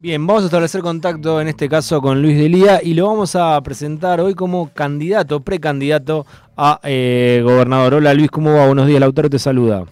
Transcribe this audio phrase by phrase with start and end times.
[0.00, 3.60] Bien, vamos a establecer contacto en este caso con Luis Delía y lo vamos a
[3.62, 6.24] presentar hoy como candidato, precandidato
[6.56, 7.94] a eh, gobernador.
[7.94, 8.68] Hola Luis, ¿cómo va?
[8.68, 9.86] Buenos días, Lautaro te saluda.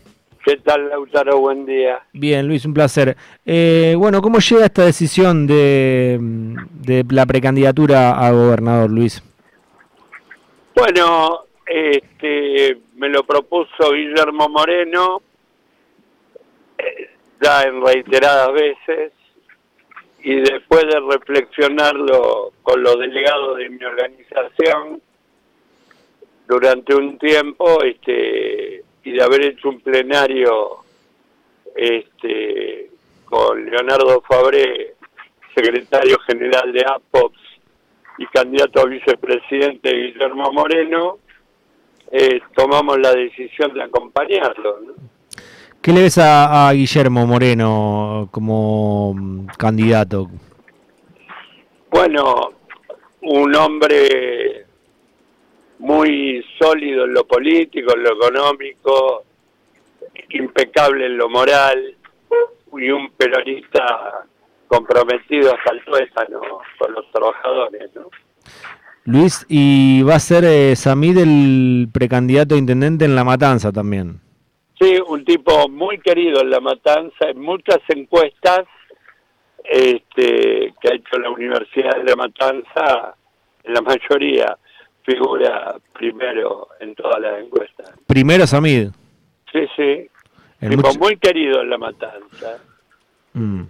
[0.44, 1.40] ¿Qué tal, Lautaro?
[1.40, 1.98] Buen día.
[2.12, 3.16] Bien, Luis, un placer.
[3.44, 9.20] Eh, bueno, ¿cómo llega esta decisión de, de, la precandidatura a gobernador, Luis?
[10.76, 15.20] Bueno, este, me lo propuso Guillermo Moreno,
[16.78, 17.10] eh,
[17.42, 19.12] ya en reiteradas veces,
[20.26, 25.00] y después de reflexionarlo con los delegados de mi organización
[26.48, 30.78] durante un tiempo este y de haber hecho un plenario
[31.76, 32.90] este
[33.26, 34.96] con Leonardo Fabré,
[35.54, 37.40] secretario general de APOPS
[38.18, 41.18] y candidato a vicepresidente Guillermo Moreno,
[42.10, 44.95] eh, tomamos la decisión de acompañarlo.
[45.86, 50.28] ¿Qué le ves a, a, Guillermo Moreno como mm, candidato?
[51.92, 52.50] Bueno,
[53.22, 54.66] un hombre
[55.78, 59.22] muy sólido en lo político, en lo económico,
[60.30, 61.94] impecable en lo moral
[62.72, 64.26] y un peronista
[64.66, 66.40] comprometido hasta el tuétano
[66.80, 67.94] con los trabajadores.
[67.94, 68.10] ¿no?
[69.04, 74.25] Luis, ¿y va a ser eh, Samid el precandidato a intendente en La Matanza también?
[74.80, 78.66] Sí, un tipo muy querido en La Matanza, en muchas encuestas
[79.64, 83.14] este, que ha hecho la Universidad de La Matanza,
[83.64, 84.56] en la mayoría
[85.02, 87.92] figura primero en todas las encuestas.
[88.06, 88.88] ¿Primero Samid?
[89.52, 90.10] Sí, sí.
[90.60, 92.58] En tipo muy querido en La Matanza.
[93.32, 93.62] Mm.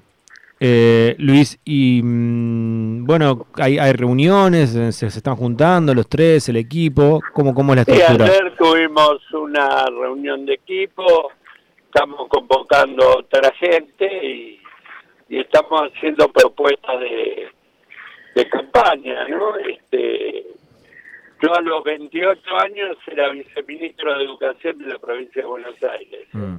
[0.58, 6.56] Eh, Luis, y mmm, bueno, hay, hay reuniones, se, se, están juntando los tres, el
[6.56, 8.26] equipo, ¿cómo, cómo es la estructura?
[8.26, 11.30] Sí, ayer tuvimos una reunión de equipo,
[11.84, 14.60] estamos convocando otra gente y,
[15.28, 17.48] y estamos haciendo propuestas de,
[18.34, 19.56] de campaña, ¿no?
[19.58, 20.46] Este,
[21.42, 26.26] yo a los 28 años era viceministro de Educación de la provincia de Buenos Aires,
[26.32, 26.56] mm.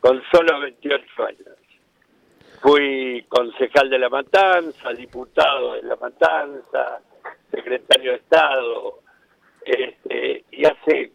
[0.00, 1.59] con solo 28 años
[2.60, 7.00] fui concejal de La Matanza, diputado de La Matanza,
[7.50, 9.00] secretario de Estado,
[9.64, 11.12] este, y hace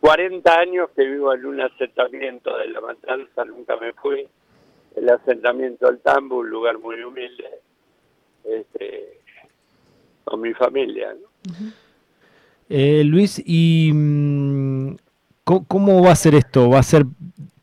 [0.00, 4.26] 40 años que vivo en un asentamiento de La Matanza, nunca me fui,
[4.96, 7.60] el asentamiento del Tambo, un lugar muy humilde,
[8.44, 9.20] este,
[10.24, 11.14] con mi familia.
[11.14, 11.72] ¿no?
[12.68, 14.96] Eh, Luis, ¿y mmm,
[15.44, 16.70] cómo va a ser esto?
[16.70, 17.04] ¿Va a ser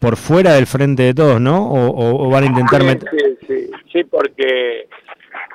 [0.06, 1.68] por fuera del frente de todos, ¿no?
[1.68, 3.10] O, van a intentar sí, meter...
[3.10, 4.88] Sí, sí, sí, porque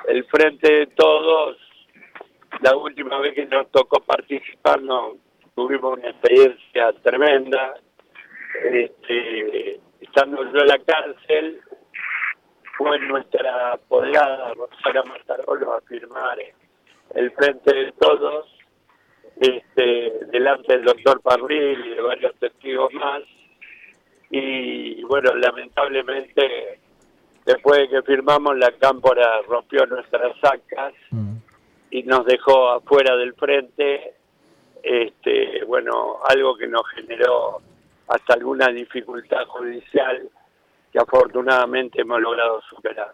[0.09, 1.55] el frente de todos,
[2.59, 5.13] la última vez que nos tocó participar, no,
[5.55, 7.75] tuvimos una experiencia tremenda.
[8.73, 11.61] Este, estando yo en la cárcel,
[12.77, 16.39] fue nuestra apoderada Rosana Martarolo a firmar
[17.15, 18.53] el frente de todos,
[19.39, 23.21] este, delante del doctor Parril y de varios testigos más
[24.31, 26.79] y bueno, lamentablemente
[27.45, 31.35] después de que firmamos la cámpora rompió nuestras actas mm.
[31.91, 34.13] y nos dejó afuera del frente,
[34.83, 37.61] este, bueno, algo que nos generó
[38.07, 40.29] hasta alguna dificultad judicial
[40.91, 43.13] que afortunadamente hemos logrado superar.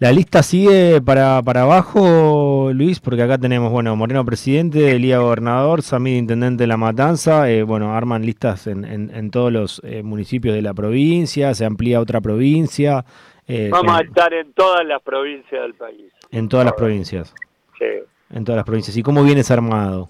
[0.00, 5.82] La lista sigue para, para abajo, Luis, porque acá tenemos, bueno, Moreno presidente, Elía gobernador,
[5.82, 10.04] Samid intendente de La Matanza, eh, bueno, arman listas en, en, en todos los eh,
[10.04, 13.04] municipios de la provincia, se amplía otra provincia.
[13.48, 16.12] Eh, Vamos a estar en todas las provincias del país.
[16.30, 17.34] En todas las provincias.
[17.76, 17.86] Sí.
[18.30, 18.96] En todas las provincias.
[18.96, 20.08] ¿Y cómo vienes armado?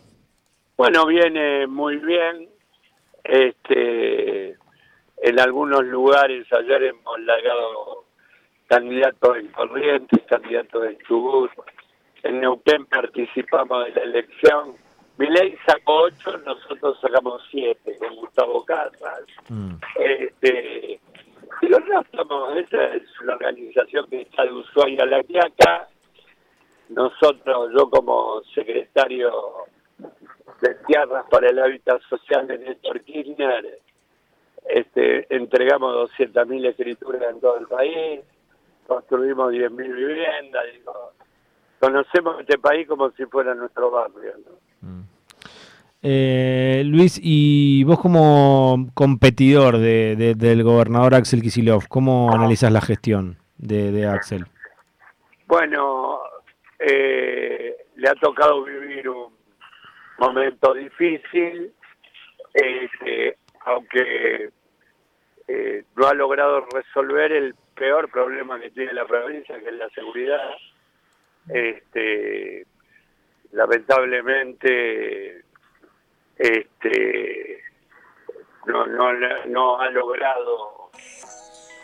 [0.77, 2.47] Bueno, viene muy bien.
[3.25, 4.51] Este,
[5.23, 8.05] en algunos lugares ayer hemos largado
[8.69, 11.51] candidatos en Corrientes, candidatos en Chubut.
[12.23, 14.75] En Neuquén participamos de la elección.
[15.17, 19.25] Milei sacó ocho, nosotros sacamos siete, con Gustavo Casas.
[19.49, 19.75] Mm.
[19.99, 21.01] Este,
[21.63, 25.89] y los estamos, esa es una organización que está de Ushuaia a La Quiaca.
[26.91, 29.33] Nosotros, yo como secretario
[30.61, 33.81] de Tierras para el Hábitat Social de Néstor Kirchner,
[34.69, 38.21] este, entregamos 200.000 escrituras en todo el país
[38.89, 41.13] construimos 10.000 viviendas, digo,
[41.79, 44.33] conocemos este país como si fuera nuestro barrio.
[44.81, 44.89] ¿no?
[44.89, 45.03] Mm.
[46.03, 52.81] Eh, Luis, y vos como competidor de, de, del gobernador Axel Kisilov, ¿cómo analizas la
[52.81, 54.47] gestión de, de Axel?
[55.47, 56.21] Bueno,
[56.79, 59.35] eh, le ha tocado vivir un
[60.19, 61.73] momento difícil,
[62.55, 63.37] eh,
[63.67, 64.51] aunque
[65.97, 70.51] no ha logrado resolver el peor problema que tiene la provincia, que es la seguridad.
[71.49, 72.67] Este,
[73.53, 75.45] lamentablemente,
[76.37, 77.63] este,
[78.67, 79.13] no, no,
[79.47, 80.91] no ha logrado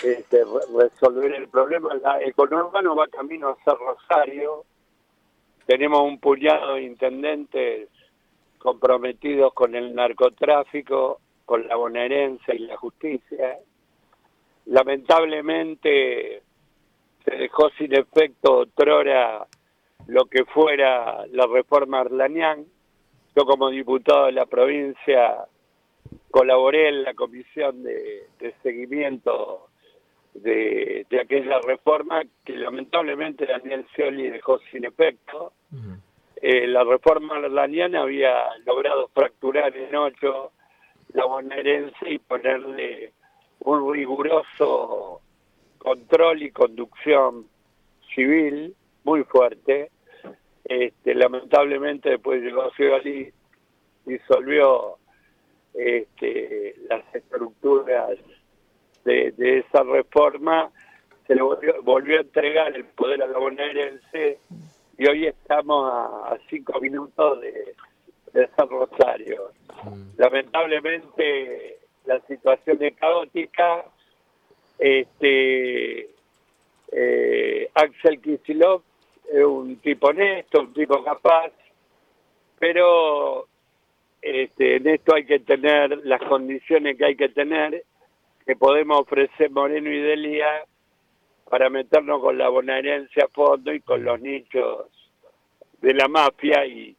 [0.03, 0.45] este,
[0.77, 1.95] resolver el problema.
[1.95, 4.65] La, conurbano va camino a ser Rosario.
[5.67, 7.89] Tenemos un puñado de intendentes
[8.59, 13.59] comprometidos con el narcotráfico, con la bonaerense y la justicia.
[14.67, 16.43] Lamentablemente
[17.25, 19.47] se dejó sin efecto otrora
[20.07, 22.65] lo que fuera la reforma Arlanián.
[23.37, 25.47] Yo como diputado de la provincia
[26.31, 28.27] colaboré en la comisión de,
[28.63, 29.69] seguimiento
[30.35, 35.53] de, aquella reforma que lamentablemente Daniel Scioli dejó sin efecto.
[36.37, 38.35] Eh, la reforma arlaniana había
[38.67, 40.53] logrado fracturar en ocho
[41.13, 43.13] la bonaerense y ponerle
[43.65, 45.21] un riguroso
[45.79, 47.47] control y conducción
[48.15, 48.75] civil
[49.05, 49.91] muy fuerte.
[50.65, 53.31] Este, lamentablemente después llegó Scioli,
[54.07, 54.97] disolvió
[55.75, 58.19] este, las estructuras
[59.05, 60.71] de, esa reforma,
[61.27, 64.39] se le volvió, a entregar el poder a la bonaerense
[64.97, 67.75] y hoy estamos a, cinco minutos de,
[68.33, 69.51] de San Rosario.
[70.17, 73.85] Lamentablemente la situación es caótica.
[74.79, 76.11] Este,
[76.93, 78.83] eh, Axel Kisilov
[79.33, 81.53] es un tipo honesto, un tipo capaz,
[82.59, 83.47] pero
[84.21, 87.85] este, en esto hay que tener las condiciones que hay que tener,
[88.47, 90.65] que podemos ofrecer Moreno y Delia
[91.49, 94.87] para meternos con la bonaerense a fondo y con los nichos
[95.81, 96.97] de la mafia y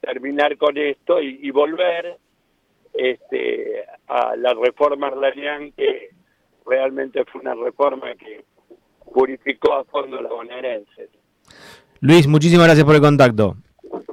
[0.00, 2.16] terminar con esto y, volver
[2.92, 6.10] este, a la reforma Arlanian que
[6.66, 8.44] realmente fue una reforma que
[9.12, 11.08] purificó a fondo la bonaerense.
[12.00, 13.56] Luis, muchísimas gracias por el contacto.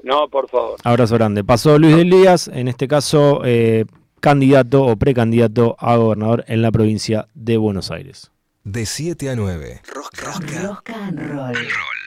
[0.04, 0.78] No, por favor.
[0.84, 1.44] Abrazo grande.
[1.44, 3.86] Pasó Luis Delías, en este caso eh,
[4.20, 8.32] candidato o precandidato a gobernador en la provincia de Buenos Aires.
[8.64, 9.82] De 7 a 9.
[9.94, 11.99] Rock, rock, rock and roll.